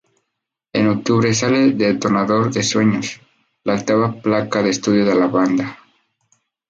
[0.73, 3.21] En octubre sale Detonador de sueños,
[3.63, 5.77] la octava placa de estudio de la banda.